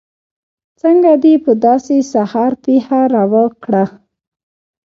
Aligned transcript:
څنګه 0.81 1.11
دې 1.23 1.33
په 1.43 1.51
داسې 1.65 1.97
سهار 2.13 2.51
پېښه 2.65 2.99
راوکړه. 3.15 3.85